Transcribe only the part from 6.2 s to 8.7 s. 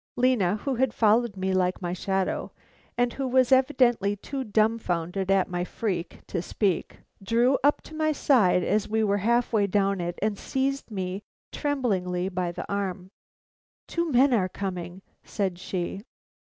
to speak, drew up to my side